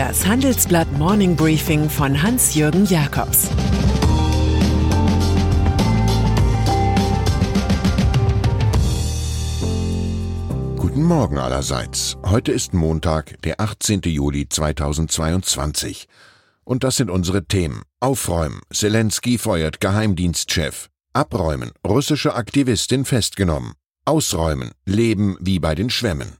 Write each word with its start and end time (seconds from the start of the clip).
Das 0.00 0.26
Handelsblatt 0.26 0.90
Morning 0.92 1.36
Briefing 1.36 1.90
von 1.90 2.22
Hans-Jürgen 2.22 2.86
Jakobs 2.86 3.50
Guten 10.78 11.02
Morgen 11.02 11.36
allerseits. 11.36 12.16
Heute 12.24 12.50
ist 12.50 12.72
Montag, 12.72 13.42
der 13.42 13.60
18. 13.60 14.00
Juli 14.06 14.48
2022. 14.48 16.08
Und 16.64 16.82
das 16.82 16.96
sind 16.96 17.10
unsere 17.10 17.44
Themen. 17.44 17.82
Aufräumen. 18.00 18.62
Zelensky 18.72 19.36
feuert 19.36 19.82
Geheimdienstchef. 19.82 20.88
Abräumen. 21.12 21.72
Russische 21.86 22.34
Aktivistin 22.34 23.04
festgenommen. 23.04 23.74
Ausräumen. 24.06 24.70
Leben 24.86 25.36
wie 25.40 25.58
bei 25.58 25.74
den 25.74 25.90
Schwämmen. 25.90 26.39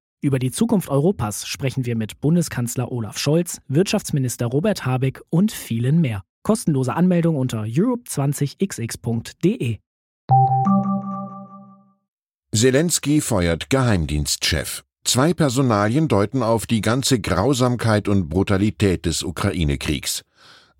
Über 0.23 0.37
die 0.37 0.51
Zukunft 0.51 0.89
Europas 0.89 1.47
sprechen 1.47 1.87
wir 1.87 1.95
mit 1.95 2.21
Bundeskanzler 2.21 2.91
Olaf 2.91 3.17
Scholz, 3.17 3.59
Wirtschaftsminister 3.67 4.45
Robert 4.45 4.85
Habeck 4.85 5.19
und 5.31 5.51
vielen 5.51 5.99
mehr. 5.99 6.21
Kostenlose 6.43 6.93
Anmeldung 6.93 7.35
unter 7.35 7.63
europe20xx.de. 7.63 9.79
Zelensky 12.53 13.19
feuert 13.19 13.71
Geheimdienstchef. 13.71 14.83
Zwei 15.03 15.33
Personalien 15.33 16.07
deuten 16.07 16.43
auf 16.43 16.67
die 16.67 16.81
ganze 16.81 17.19
Grausamkeit 17.19 18.07
und 18.07 18.29
Brutalität 18.29 19.07
des 19.07 19.23
Ukraine-Kriegs. 19.23 20.21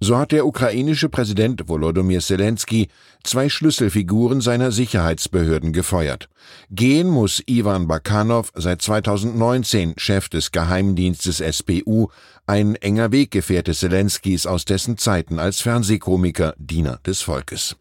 So 0.04 0.18
hat 0.18 0.32
der 0.32 0.48
ukrainische 0.48 1.10
Präsident 1.10 1.70
Volodymyr 1.70 2.22
Zelensky 2.22 2.88
zwei 3.24 3.50
Schlüsselfiguren 3.50 4.42
seiner 4.42 4.72
Sicherheitsbehörden 4.72 5.74
gefeuert. 5.74 6.28
Gehen 6.72 7.08
muss 7.08 7.44
Ivan 7.46 7.86
Bakanov, 7.86 8.52
seit 8.56 8.82
2019 8.82 9.94
Chef 9.98 10.28
des 10.28 10.52
Geheimdienstes 10.52 11.38
SBU, 11.38 12.08
ein 12.48 12.74
enger 12.78 13.12
Weggefährte 13.12 13.76
Zelenskys 13.76 14.48
aus 14.48 14.66
dessen 14.66 14.98
Zeiten 14.98 15.38
als 15.38 15.62
Fernsehkomiker, 15.62 16.56
Diener 16.58 17.00
des 17.06 17.22
Volkes. 17.22 17.76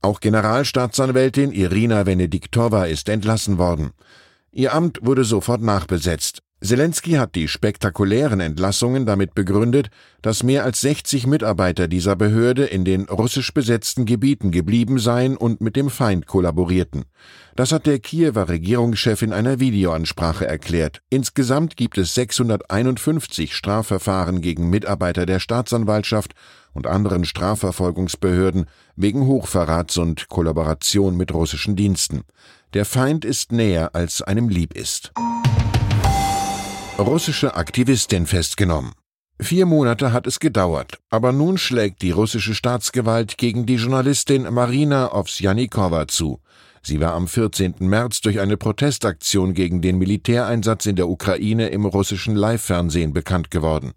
Auch 0.00 0.20
Generalstaatsanwältin 0.20 1.52
Irina 1.52 2.06
Venediktova 2.06 2.86
ist 2.86 3.10
entlassen 3.10 3.58
worden. 3.58 3.90
Ihr 4.50 4.72
Amt 4.72 5.00
wurde 5.02 5.24
sofort 5.24 5.60
nachbesetzt. 5.60 6.40
Zelensky 6.62 7.12
hat 7.12 7.36
die 7.36 7.48
spektakulären 7.48 8.38
Entlassungen 8.40 9.06
damit 9.06 9.34
begründet, 9.34 9.88
dass 10.20 10.42
mehr 10.42 10.62
als 10.64 10.82
60 10.82 11.26
Mitarbeiter 11.26 11.88
dieser 11.88 12.16
Behörde 12.16 12.66
in 12.66 12.84
den 12.84 13.04
russisch 13.04 13.54
besetzten 13.54 14.04
Gebieten 14.04 14.50
geblieben 14.50 14.98
seien 14.98 15.38
und 15.38 15.62
mit 15.62 15.74
dem 15.74 15.88
Feind 15.88 16.26
kollaborierten. 16.26 17.06
Das 17.56 17.72
hat 17.72 17.86
der 17.86 17.98
Kiewer 17.98 18.50
Regierungschef 18.50 19.22
in 19.22 19.32
einer 19.32 19.58
Videoansprache 19.58 20.46
erklärt. 20.46 21.00
Insgesamt 21.08 21.78
gibt 21.78 21.96
es 21.96 22.14
651 22.14 23.56
Strafverfahren 23.56 24.42
gegen 24.42 24.68
Mitarbeiter 24.68 25.24
der 25.24 25.40
Staatsanwaltschaft 25.40 26.34
und 26.74 26.86
anderen 26.86 27.24
Strafverfolgungsbehörden 27.24 28.66
wegen 28.96 29.26
Hochverrats 29.26 29.96
und 29.96 30.28
Kollaboration 30.28 31.16
mit 31.16 31.32
russischen 31.32 31.74
Diensten. 31.74 32.20
Der 32.74 32.84
Feind 32.84 33.24
ist 33.24 33.50
näher, 33.50 33.94
als 33.94 34.20
einem 34.20 34.50
lieb 34.50 34.76
ist 34.76 35.10
russische 37.00 37.54
Aktivistin 37.54 38.26
festgenommen. 38.26 38.92
Vier 39.40 39.64
Monate 39.64 40.12
hat 40.12 40.26
es 40.26 40.38
gedauert, 40.38 40.98
aber 41.08 41.32
nun 41.32 41.56
schlägt 41.56 42.02
die 42.02 42.10
russische 42.10 42.54
Staatsgewalt 42.54 43.38
gegen 43.38 43.64
die 43.64 43.76
Journalistin 43.76 44.42
Marina 44.52 45.14
Ovsjanikova 45.14 46.08
zu. 46.08 46.40
Sie 46.82 47.00
war 47.00 47.14
am 47.14 47.26
14. 47.26 47.76
März 47.80 48.20
durch 48.20 48.38
eine 48.38 48.56
Protestaktion 48.58 49.54
gegen 49.54 49.80
den 49.80 49.96
Militäreinsatz 49.98 50.86
in 50.86 50.96
der 50.96 51.08
Ukraine 51.08 51.68
im 51.68 51.86
russischen 51.86 52.36
Live-Fernsehen 52.36 53.14
bekannt 53.14 53.50
geworden. 53.50 53.92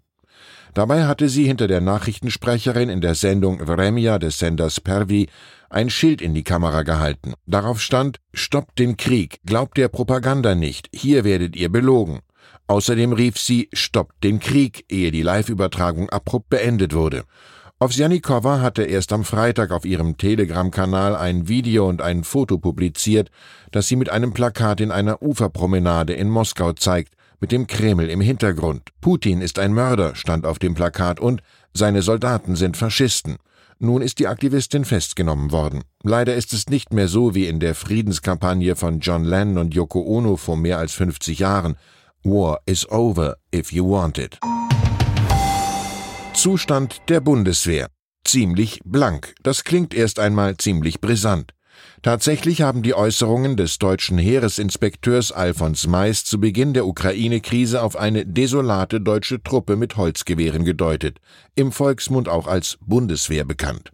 Dabei 0.72 1.04
hatte 1.04 1.28
sie 1.28 1.46
hinter 1.46 1.68
der 1.68 1.80
Nachrichtensprecherin 1.80 2.88
in 2.88 3.00
der 3.00 3.14
Sendung 3.14 3.60
Vremja 3.60 4.18
des 4.18 4.38
Senders 4.38 4.80
Pervi 4.80 5.28
ein 5.70 5.90
Schild 5.90 6.20
in 6.20 6.34
die 6.34 6.42
Kamera 6.42 6.82
gehalten. 6.82 7.34
Darauf 7.46 7.80
stand 7.80 8.18
Stoppt 8.32 8.78
den 8.78 8.96
Krieg, 8.96 9.40
glaubt 9.44 9.76
der 9.76 9.88
Propaganda 9.88 10.54
nicht, 10.54 10.88
hier 10.92 11.24
werdet 11.24 11.54
ihr 11.54 11.70
belogen. 11.70 12.20
Außerdem 12.66 13.12
rief 13.12 13.38
sie 13.38 13.68
Stoppt 13.72 14.24
den 14.24 14.40
Krieg, 14.40 14.84
ehe 14.88 15.10
die 15.10 15.22
Live-Übertragung 15.22 16.08
abrupt 16.10 16.48
beendet 16.48 16.94
wurde. 16.94 17.24
Ovsjanikova 17.80 18.60
hatte 18.60 18.84
erst 18.84 19.12
am 19.12 19.24
Freitag 19.24 19.70
auf 19.70 19.84
ihrem 19.84 20.16
Telegram-Kanal 20.16 21.16
ein 21.16 21.48
Video 21.48 21.88
und 21.88 22.00
ein 22.00 22.24
Foto 22.24 22.56
publiziert, 22.58 23.30
das 23.72 23.88
sie 23.88 23.96
mit 23.96 24.08
einem 24.08 24.32
Plakat 24.32 24.80
in 24.80 24.90
einer 24.90 25.20
Uferpromenade 25.22 26.14
in 26.14 26.30
Moskau 26.30 26.72
zeigt, 26.72 27.14
mit 27.40 27.52
dem 27.52 27.66
Kreml 27.66 28.08
im 28.08 28.22
Hintergrund. 28.22 28.88
Putin 29.02 29.42
ist 29.42 29.58
ein 29.58 29.74
Mörder, 29.74 30.14
stand 30.14 30.46
auf 30.46 30.58
dem 30.58 30.74
Plakat 30.74 31.20
und 31.20 31.42
seine 31.74 32.00
Soldaten 32.00 32.56
sind 32.56 32.76
Faschisten. 32.78 33.36
Nun 33.78 34.00
ist 34.00 34.18
die 34.18 34.28
Aktivistin 34.28 34.86
festgenommen 34.86 35.52
worden. 35.52 35.82
Leider 36.02 36.34
ist 36.34 36.54
es 36.54 36.70
nicht 36.70 36.94
mehr 36.94 37.08
so 37.08 37.34
wie 37.34 37.46
in 37.46 37.60
der 37.60 37.74
Friedenskampagne 37.74 38.76
von 38.76 39.00
John 39.00 39.24
Lennon 39.24 39.58
und 39.58 39.74
Yoko 39.74 40.00
Ono 40.00 40.36
vor 40.36 40.56
mehr 40.56 40.78
als 40.78 40.94
50 40.94 41.40
Jahren. 41.40 41.76
War 42.26 42.60
is 42.64 42.86
over 42.90 43.36
if 43.54 43.70
you 43.70 43.84
want 43.84 44.16
it. 44.16 44.38
Zustand 46.32 47.02
der 47.10 47.20
Bundeswehr. 47.20 47.88
Ziemlich 48.24 48.80
blank. 48.82 49.34
Das 49.42 49.62
klingt 49.64 49.92
erst 49.92 50.18
einmal 50.18 50.56
ziemlich 50.56 51.02
brisant. 51.02 51.52
Tatsächlich 52.00 52.62
haben 52.62 52.82
die 52.82 52.94
Äußerungen 52.94 53.58
des 53.58 53.76
deutschen 53.76 54.16
Heeresinspekteurs 54.16 55.32
Alfons 55.32 55.86
Mais 55.86 56.24
zu 56.24 56.40
Beginn 56.40 56.72
der 56.72 56.86
Ukraine-Krise 56.86 57.82
auf 57.82 57.94
eine 57.94 58.24
desolate 58.24 59.02
deutsche 59.02 59.42
Truppe 59.42 59.76
mit 59.76 59.98
Holzgewehren 59.98 60.64
gedeutet, 60.64 61.18
im 61.54 61.72
Volksmund 61.72 62.30
auch 62.30 62.46
als 62.46 62.78
Bundeswehr 62.80 63.44
bekannt. 63.44 63.92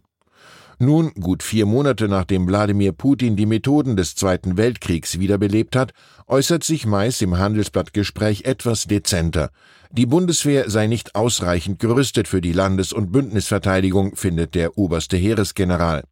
Nun, 0.81 1.11
gut 1.13 1.43
vier 1.43 1.67
Monate 1.67 2.07
nachdem 2.07 2.47
Wladimir 2.47 2.91
Putin 2.91 3.35
die 3.35 3.45
Methoden 3.45 3.95
des 3.95 4.15
Zweiten 4.15 4.57
Weltkriegs 4.57 5.19
wiederbelebt 5.19 5.75
hat, 5.75 5.93
äußert 6.25 6.63
sich 6.63 6.87
Mais 6.87 7.21
im 7.21 7.37
Handelsblattgespräch 7.37 8.45
etwas 8.45 8.85
dezenter. 8.85 9.51
Die 9.91 10.07
Bundeswehr 10.07 10.71
sei 10.71 10.87
nicht 10.87 11.13
ausreichend 11.13 11.77
gerüstet 11.77 12.27
für 12.27 12.41
die 12.41 12.51
Landes- 12.51 12.93
und 12.93 13.11
Bündnisverteidigung, 13.11 14.15
findet 14.15 14.55
der 14.55 14.75
oberste 14.75 15.17
Heeresgeneral. 15.17 16.03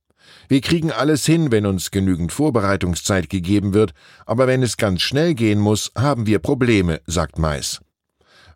Wir 0.48 0.62
kriegen 0.62 0.92
alles 0.92 1.26
hin, 1.26 1.52
wenn 1.52 1.66
uns 1.66 1.90
genügend 1.90 2.32
Vorbereitungszeit 2.32 3.28
gegeben 3.28 3.74
wird, 3.74 3.94
aber 4.28 4.46
wenn 4.46 4.62
es 4.62 4.78
ganz 4.78 5.02
schnell 5.02 5.34
gehen 5.34 5.60
muss, 5.60 5.92
haben 5.98 6.28
wir 6.28 6.38
Probleme, 6.38 7.02
sagt 7.08 7.40
Mais. 7.40 7.82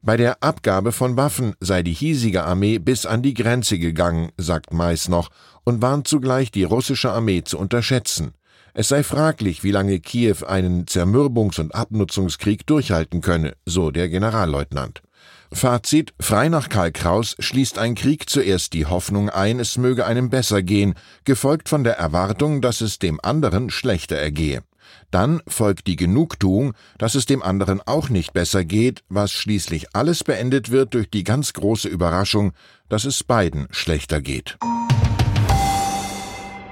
Bei 0.06 0.18
der 0.18 0.44
Abgabe 0.44 0.92
von 0.92 1.16
Waffen 1.16 1.56
sei 1.62 1.82
die 1.82 1.94
hiesige 1.94 2.44
Armee 2.44 2.78
bis 2.78 3.06
an 3.06 3.22
die 3.22 3.34
Grenze 3.34 3.80
gegangen, 3.80 4.34
sagt 4.38 4.74
Mais 4.74 5.08
noch, 5.08 5.30
und 5.64 5.82
warnt 5.82 6.10
zugleich, 6.10 6.52
die 6.52 6.66
russische 6.66 7.10
Armee 7.10 7.46
zu 7.46 7.58
unterschätzen. 7.58 8.34
Es 8.74 8.90
sei 8.90 9.02
fraglich, 9.02 9.64
wie 9.64 9.72
lange 9.72 10.02
Kiew 10.02 10.46
einen 10.46 10.88
Zermürbungs- 10.88 11.62
und 11.62 11.74
Abnutzungskrieg 11.74 12.68
durchhalten 12.68 13.22
könne, 13.22 13.54
so 13.66 13.92
der 13.92 14.10
Generalleutnant. 14.10 15.02
Fazit: 15.54 16.14
Frei 16.20 16.50
nach 16.50 16.68
Karl 16.68 16.92
Kraus 16.92 17.38
schließt 17.40 17.78
ein 17.78 17.96
Krieg 17.96 18.30
zuerst 18.30 18.74
die 18.74 18.86
Hoffnung 18.86 19.30
ein, 19.30 19.62
es 19.62 19.78
möge 19.78 20.06
einem 20.06 20.30
besser 20.30 20.64
gehen, 20.64 20.96
gefolgt 21.24 21.70
von 21.70 21.86
der 21.86 21.98
Erwartung, 21.98 22.62
dass 22.62 22.82
es 22.82 23.00
dem 23.00 23.22
anderen 23.24 23.70
schlechter 23.70 24.18
ergehe. 24.18 24.64
Dann 25.14 25.42
folgt 25.48 25.86
die 25.86 25.96
Genugtuung, 25.96 26.74
dass 26.98 27.14
es 27.14 27.28
dem 27.28 27.44
anderen 27.44 27.82
auch 27.82 28.10
nicht 28.10 28.34
besser 28.34 28.66
geht, 28.66 29.04
was 29.10 29.32
schließlich 29.32 29.96
alles 29.96 30.24
beendet 30.24 30.72
wird 30.72 30.96
durch 30.96 31.08
die 31.08 31.24
ganz 31.24 31.54
große 31.54 31.88
Überraschung, 31.88 32.54
dass 32.90 33.06
es 33.06 33.24
beiden 33.24 33.68
schlechter 33.70 34.22
geht. 34.22 34.58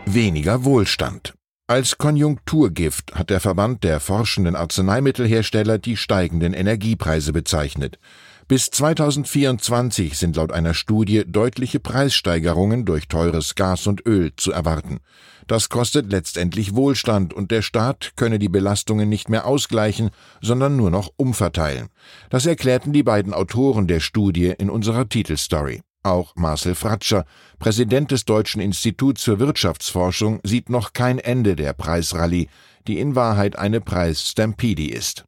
Weniger 0.08 0.66
Wohlstand. 0.66 1.36
Als 1.68 2.00
Konjunkturgift 2.00 3.14
hat 3.14 3.30
der 3.30 3.42
Verband 3.42 3.84
der 3.84 4.00
forschenden 4.00 4.56
Arzneimittelhersteller 4.56 5.78
die 5.78 5.96
steigenden 5.96 6.56
Energiepreise 6.56 7.34
bezeichnet. 7.34 8.00
Bis 8.48 8.70
2024 8.70 10.18
sind 10.18 10.36
laut 10.36 10.52
einer 10.52 10.74
Studie 10.74 11.24
deutliche 11.26 11.80
Preissteigerungen 11.80 12.86
durch 12.86 13.08
teures 13.08 13.56
Gas 13.56 13.88
und 13.88 14.06
Öl 14.06 14.34
zu 14.36 14.52
erwarten. 14.52 15.00
Das 15.48 15.70
kostet 15.70 16.12
letztendlich 16.12 16.76
Wohlstand 16.76 17.34
und 17.34 17.52
der 17.52 17.62
Staat 17.62 18.12
könne 18.16 18.40
die 18.40 18.50
Belastungen 18.50 19.10
nicht 19.10 19.30
mehr 19.30 19.46
ausgleichen, 19.46 20.12
sondern 20.42 20.76
nur 20.76 20.92
noch 20.92 21.12
umverteilen. 21.18 21.90
Das 22.30 22.46
erklärten 22.46 22.94
die 22.94 23.04
beiden 23.04 23.34
Autoren 23.34 23.88
der 23.88 24.00
Studie 24.00 24.54
in 24.58 24.70
unserer 24.70 25.08
Titelstory. 25.08 25.82
Auch 26.04 26.36
Marcel 26.36 26.74
Fratscher, 26.74 27.26
Präsident 27.60 28.12
des 28.12 28.26
Deutschen 28.26 28.60
Instituts 28.60 29.24
für 29.24 29.40
Wirtschaftsforschung, 29.40 30.40
sieht 30.44 30.70
noch 30.70 30.94
kein 30.94 31.20
Ende 31.20 31.56
der 31.56 31.74
Preisrallye, 31.74 32.48
die 32.88 33.00
in 33.00 33.16
Wahrheit 33.16 33.56
eine 33.58 33.82
Preisstampede 33.82 34.88
ist. 34.88 35.26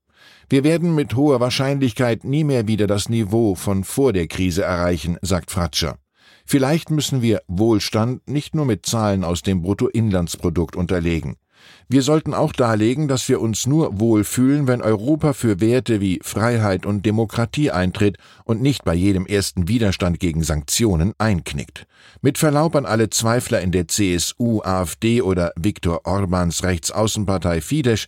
Wir 0.49 0.63
werden 0.63 0.95
mit 0.95 1.15
hoher 1.15 1.39
Wahrscheinlichkeit 1.39 2.23
nie 2.23 2.43
mehr 2.43 2.67
wieder 2.67 2.87
das 2.87 3.09
Niveau 3.09 3.55
von 3.55 3.83
vor 3.83 4.13
der 4.13 4.27
Krise 4.27 4.63
erreichen, 4.63 5.17
sagt 5.21 5.51
Fratscher. 5.51 5.97
Vielleicht 6.45 6.89
müssen 6.89 7.21
wir 7.21 7.41
Wohlstand 7.47 8.27
nicht 8.27 8.53
nur 8.53 8.65
mit 8.65 8.85
Zahlen 8.85 9.23
aus 9.23 9.41
dem 9.41 9.61
Bruttoinlandsprodukt 9.61 10.75
unterlegen. 10.75 11.37
Wir 11.87 12.01
sollten 12.01 12.33
auch 12.33 12.53
darlegen, 12.53 13.07
dass 13.07 13.29
wir 13.29 13.39
uns 13.39 13.67
nur 13.67 13.99
wohlfühlen, 13.99 14.67
wenn 14.67 14.81
Europa 14.81 15.33
für 15.33 15.61
Werte 15.61 16.01
wie 16.01 16.19
Freiheit 16.23 16.85
und 16.85 17.05
Demokratie 17.05 17.71
eintritt 17.71 18.17
und 18.45 18.61
nicht 18.61 18.83
bei 18.83 18.93
jedem 18.93 19.25
ersten 19.25 19.67
Widerstand 19.67 20.19
gegen 20.19 20.43
Sanktionen 20.43 21.13
einknickt. 21.17 21.85
Mit 22.21 22.37
Verlaub 22.37 22.75
an 22.75 22.85
alle 22.85 23.09
Zweifler 23.09 23.61
in 23.61 23.71
der 23.71 23.87
CSU, 23.87 24.61
AfD 24.61 25.21
oder 25.21 25.53
Viktor 25.55 26.01
Orbans 26.05 26.63
Rechtsaußenpartei 26.63 27.61
Fidesz, 27.61 28.07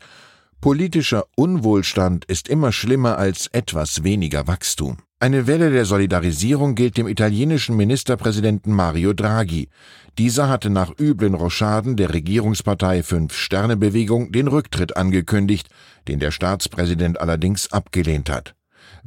politischer 0.66 1.26
Unwohlstand 1.36 2.26
ist 2.26 2.48
immer 2.48 2.72
schlimmer 2.72 3.20
als 3.20 3.46
etwas 3.52 4.04
weniger 4.04 4.48
Wachstum. 4.48 4.98
Eine 5.20 5.46
Welle 5.46 5.70
der 5.70 5.86
Solidarisierung 5.86 6.74
gilt 6.74 6.98
dem 6.98 7.08
italienischen 7.08 7.78
Ministerpräsidenten 7.78 8.74
Mario 8.74 9.14
Draghi. 9.14 9.70
Dieser 10.18 10.50
hatte 10.50 10.72
nach 10.72 10.92
üblen 11.00 11.36
Rochaden 11.36 11.98
der 11.98 12.16
Regierungspartei 12.16 13.04
Fünf-Sterne-Bewegung 13.04 14.32
den 14.32 14.48
Rücktritt 14.48 14.98
angekündigt, 14.98 15.70
den 16.08 16.20
der 16.20 16.32
Staatspräsident 16.32 17.22
allerdings 17.22 17.72
abgelehnt 17.72 18.32
hat. 18.32 18.56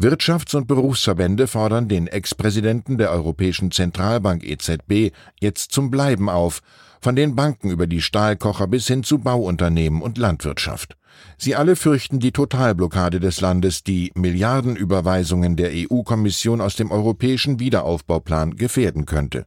Wirtschafts- 0.00 0.54
und 0.54 0.69
Berufsverbände 0.69 1.49
fordern 1.49 1.88
den 1.88 2.06
Ex-Präsidenten 2.06 2.99
der 2.99 3.11
Europäischen 3.11 3.72
Zentralbank 3.72 4.44
EZB 4.44 5.12
jetzt 5.40 5.72
zum 5.72 5.90
Bleiben 5.90 6.28
auf, 6.28 6.61
von 7.00 7.16
den 7.16 7.34
Banken 7.34 7.70
über 7.70 7.88
die 7.88 8.00
Stahlkocher 8.00 8.69
bis 8.69 8.87
hin 8.87 9.02
zu 9.02 9.19
Bauunternehmen 9.19 10.02
und 10.02 10.19
Landwirtschaft. 10.19 10.97
Sie 11.36 11.54
alle 11.54 11.76
fürchten 11.76 12.18
die 12.18 12.32
Totalblockade 12.32 13.20
des 13.20 13.40
Landes, 13.40 13.84
die 13.84 14.12
Milliardenüberweisungen 14.14 15.56
der 15.56 15.70
EU-Kommission 15.72 16.60
aus 16.60 16.76
dem 16.76 16.90
europäischen 16.90 17.60
Wiederaufbauplan 17.60 18.56
gefährden 18.56 19.06
könnte. 19.06 19.46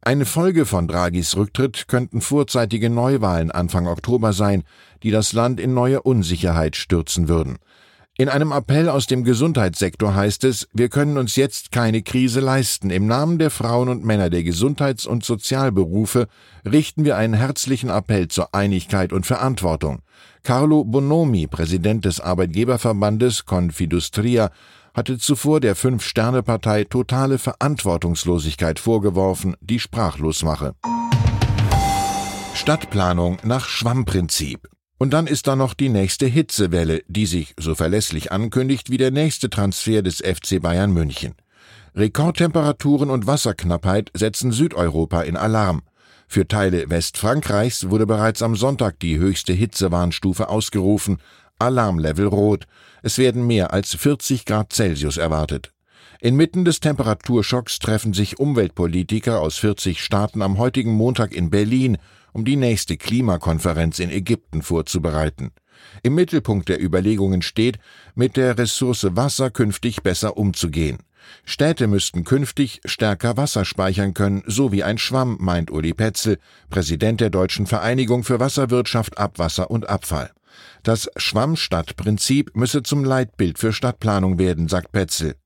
Eine 0.00 0.26
Folge 0.26 0.66
von 0.66 0.86
Draghis 0.86 1.34
Rücktritt 1.34 1.88
könnten 1.88 2.20
vorzeitige 2.20 2.90
Neuwahlen 2.90 3.50
Anfang 3.50 3.86
Oktober 3.86 4.32
sein, 4.34 4.64
die 5.02 5.10
das 5.10 5.32
Land 5.32 5.60
in 5.60 5.72
neue 5.72 6.02
Unsicherheit 6.02 6.76
stürzen 6.76 7.26
würden. 7.28 7.56
In 8.16 8.28
einem 8.28 8.52
Appell 8.52 8.88
aus 8.88 9.08
dem 9.08 9.24
Gesundheitssektor 9.24 10.14
heißt 10.14 10.44
es, 10.44 10.68
wir 10.72 10.88
können 10.88 11.18
uns 11.18 11.34
jetzt 11.34 11.72
keine 11.72 12.00
Krise 12.02 12.38
leisten. 12.38 12.90
Im 12.90 13.08
Namen 13.08 13.40
der 13.40 13.50
Frauen 13.50 13.88
und 13.88 14.04
Männer 14.04 14.30
der 14.30 14.44
Gesundheits- 14.44 15.04
und 15.04 15.24
Sozialberufe 15.24 16.28
richten 16.64 17.04
wir 17.04 17.16
einen 17.16 17.34
herzlichen 17.34 17.90
Appell 17.90 18.28
zur 18.28 18.54
Einigkeit 18.54 19.12
und 19.12 19.26
Verantwortung. 19.26 19.98
Carlo 20.44 20.84
Bonomi, 20.84 21.48
Präsident 21.48 22.04
des 22.04 22.20
Arbeitgeberverbandes 22.20 23.46
Confidustria, 23.50 24.52
hatte 24.94 25.18
zuvor 25.18 25.58
der 25.58 25.74
Fünf-Sterne-Partei 25.74 26.84
totale 26.84 27.38
Verantwortungslosigkeit 27.38 28.78
vorgeworfen, 28.78 29.56
die 29.60 29.80
sprachlos 29.80 30.44
mache. 30.44 30.76
Stadtplanung 32.54 33.38
nach 33.42 33.66
Schwammprinzip. 33.66 34.68
Und 34.98 35.12
dann 35.12 35.26
ist 35.26 35.46
da 35.46 35.56
noch 35.56 35.74
die 35.74 35.88
nächste 35.88 36.26
Hitzewelle, 36.26 37.02
die 37.08 37.26
sich 37.26 37.54
so 37.58 37.74
verlässlich 37.74 38.32
ankündigt 38.32 38.90
wie 38.90 38.96
der 38.96 39.10
nächste 39.10 39.50
Transfer 39.50 40.02
des 40.02 40.18
FC 40.18 40.62
Bayern 40.62 40.92
München. 40.92 41.34
Rekordtemperaturen 41.96 43.10
und 43.10 43.26
Wasserknappheit 43.26 44.10
setzen 44.14 44.52
Südeuropa 44.52 45.22
in 45.22 45.36
Alarm. 45.36 45.82
Für 46.26 46.48
Teile 46.48 46.90
Westfrankreichs 46.90 47.90
wurde 47.90 48.06
bereits 48.06 48.42
am 48.42 48.56
Sonntag 48.56 48.98
die 49.00 49.18
höchste 49.18 49.52
Hitzewarnstufe 49.52 50.48
ausgerufen, 50.48 51.18
Alarmlevel 51.58 52.26
rot. 52.26 52.66
Es 53.02 53.18
werden 53.18 53.46
mehr 53.46 53.72
als 53.72 53.94
40 53.94 54.44
Grad 54.44 54.72
Celsius 54.72 55.16
erwartet. 55.16 55.72
Inmitten 56.20 56.64
des 56.64 56.80
Temperaturschocks 56.80 57.78
treffen 57.78 58.14
sich 58.14 58.38
Umweltpolitiker 58.38 59.40
aus 59.40 59.58
40 59.58 60.02
Staaten 60.02 60.42
am 60.42 60.58
heutigen 60.58 60.92
Montag 60.92 61.32
in 61.32 61.50
Berlin, 61.50 61.98
um 62.34 62.44
die 62.44 62.56
nächste 62.56 62.98
Klimakonferenz 62.98 63.98
in 63.98 64.10
Ägypten 64.10 64.60
vorzubereiten. 64.60 65.52
Im 66.02 66.14
Mittelpunkt 66.14 66.68
der 66.68 66.82
Überlegungen 66.82 67.40
steht, 67.40 67.78
mit 68.14 68.36
der 68.36 68.58
Ressource 68.58 69.06
Wasser 69.10 69.50
künftig 69.50 70.02
besser 70.02 70.36
umzugehen. 70.36 70.98
Städte 71.44 71.86
müssten 71.86 72.24
künftig 72.24 72.80
stärker 72.84 73.36
Wasser 73.36 73.64
speichern 73.64 74.12
können, 74.12 74.42
so 74.46 74.72
wie 74.72 74.82
ein 74.82 74.98
Schwamm, 74.98 75.38
meint 75.40 75.70
Uli 75.70 75.94
Petzel, 75.94 76.38
Präsident 76.68 77.20
der 77.20 77.30
Deutschen 77.30 77.66
Vereinigung 77.66 78.24
für 78.24 78.40
Wasserwirtschaft, 78.40 79.16
Abwasser 79.16 79.70
und 79.70 79.88
Abfall. 79.88 80.30
Das 80.82 81.08
Schwammstadtprinzip 81.16 82.54
müsse 82.56 82.82
zum 82.82 83.04
Leitbild 83.04 83.58
für 83.58 83.72
Stadtplanung 83.72 84.38
werden, 84.38 84.68
sagt 84.68 84.92
Petzel. 84.92 85.36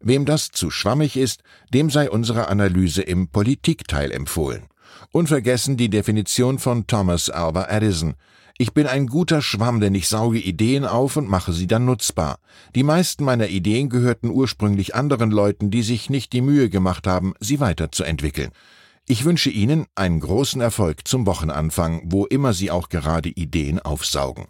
Wem 0.00 0.24
das 0.24 0.50
zu 0.50 0.70
schwammig 0.70 1.16
ist, 1.16 1.42
dem 1.72 1.90
sei 1.90 2.10
unsere 2.10 2.48
Analyse 2.48 3.02
im 3.02 3.28
Politikteil 3.28 4.10
empfohlen. 4.12 4.68
Unvergessen 5.12 5.76
die 5.76 5.90
Definition 5.90 6.58
von 6.58 6.86
Thomas 6.86 7.30
Alva 7.30 7.66
Edison. 7.68 8.14
Ich 8.58 8.74
bin 8.74 8.86
ein 8.86 9.06
guter 9.06 9.40
Schwamm, 9.40 9.80
denn 9.80 9.94
ich 9.94 10.08
sauge 10.08 10.40
Ideen 10.40 10.84
auf 10.84 11.16
und 11.16 11.28
mache 11.28 11.52
sie 11.52 11.68
dann 11.68 11.84
nutzbar. 11.84 12.40
Die 12.74 12.82
meisten 12.82 13.24
meiner 13.24 13.48
Ideen 13.48 13.88
gehörten 13.88 14.30
ursprünglich 14.30 14.94
anderen 14.96 15.30
Leuten, 15.30 15.70
die 15.70 15.82
sich 15.82 16.10
nicht 16.10 16.32
die 16.32 16.40
Mühe 16.40 16.68
gemacht 16.68 17.06
haben, 17.06 17.34
sie 17.38 17.60
weiterzuentwickeln. 17.60 18.50
Ich 19.10 19.24
wünsche 19.24 19.48
Ihnen 19.48 19.86
einen 19.94 20.20
großen 20.20 20.60
Erfolg 20.60 21.08
zum 21.08 21.24
Wochenanfang, 21.24 22.02
wo 22.04 22.26
immer 22.26 22.52
Sie 22.52 22.70
auch 22.70 22.90
gerade 22.90 23.30
Ideen 23.30 23.78
aufsaugen. 23.78 24.48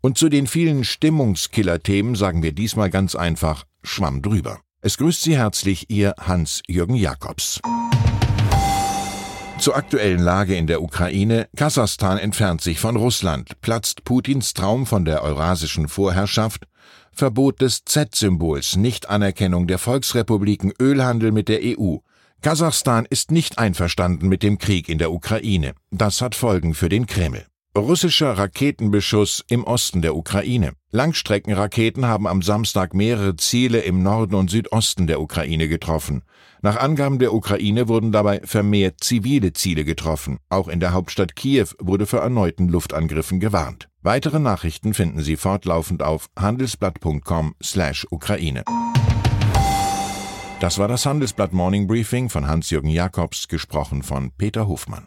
Und 0.00 0.16
zu 0.16 0.30
den 0.30 0.46
vielen 0.46 0.84
Stimmungskiller-Themen 0.84 2.14
sagen 2.14 2.42
wir 2.42 2.52
diesmal 2.52 2.88
ganz 2.88 3.14
einfach 3.14 3.64
Schwamm 3.82 4.22
drüber. 4.22 4.60
Es 4.80 4.96
grüßt 4.96 5.20
Sie 5.20 5.36
herzlich 5.36 5.90
Ihr 5.90 6.14
Hans-Jürgen 6.18 6.94
Jakobs. 6.94 7.60
Zur 9.58 9.76
aktuellen 9.76 10.20
Lage 10.20 10.54
in 10.54 10.68
der 10.68 10.80
Ukraine. 10.82 11.48
Kasachstan 11.56 12.16
entfernt 12.16 12.60
sich 12.60 12.78
von 12.78 12.94
Russland. 12.94 13.60
Platzt 13.60 14.04
Putins 14.04 14.54
Traum 14.54 14.86
von 14.86 15.04
der 15.04 15.22
eurasischen 15.22 15.88
Vorherrschaft? 15.88 16.68
Verbot 17.10 17.60
des 17.60 17.84
Z-Symbols, 17.84 18.76
Nichtanerkennung 18.76 19.66
der 19.66 19.78
Volksrepubliken, 19.78 20.72
Ölhandel 20.80 21.32
mit 21.32 21.48
der 21.48 21.60
EU. 21.64 21.96
Kasachstan 22.40 23.04
ist 23.10 23.32
nicht 23.32 23.58
einverstanden 23.58 24.28
mit 24.28 24.44
dem 24.44 24.58
Krieg 24.58 24.88
in 24.88 24.98
der 24.98 25.10
Ukraine. 25.10 25.74
Das 25.90 26.22
hat 26.22 26.36
Folgen 26.36 26.74
für 26.74 26.88
den 26.88 27.06
Kreml. 27.06 27.44
Russischer 27.78 28.38
Raketenbeschuss 28.38 29.44
im 29.48 29.64
Osten 29.64 30.02
der 30.02 30.14
Ukraine. 30.16 30.72
Langstreckenraketen 30.90 32.06
haben 32.06 32.26
am 32.26 32.42
Samstag 32.42 32.92
mehrere 32.94 33.36
Ziele 33.36 33.78
im 33.80 34.02
Norden 34.02 34.34
und 34.34 34.50
Südosten 34.50 35.06
der 35.06 35.20
Ukraine 35.20 35.68
getroffen. 35.68 36.22
Nach 36.62 36.76
Angaben 36.76 37.18
der 37.18 37.34
Ukraine 37.34 37.88
wurden 37.88 38.12
dabei 38.12 38.40
vermehrt 38.44 39.04
zivile 39.04 39.52
Ziele 39.52 39.84
getroffen. 39.84 40.38
Auch 40.48 40.68
in 40.68 40.80
der 40.80 40.92
Hauptstadt 40.92 41.36
Kiew 41.36 41.66
wurde 41.78 42.06
vor 42.06 42.20
erneuten 42.20 42.68
Luftangriffen 42.68 43.40
gewarnt. 43.40 43.90
Weitere 44.02 44.38
Nachrichten 44.38 44.94
finden 44.94 45.20
Sie 45.20 45.36
fortlaufend 45.36 46.02
auf 46.02 46.30
handelsblatt.com/ukraine. 46.38 48.64
Das 50.60 50.78
war 50.78 50.88
das 50.88 51.04
Handelsblatt 51.06 51.52
Morning 51.52 51.86
Briefing 51.86 52.30
von 52.30 52.48
Hans-Jürgen 52.48 52.90
Jakobs, 52.90 53.46
gesprochen 53.46 54.02
von 54.02 54.32
Peter 54.36 54.66
Hofmann. 54.66 55.06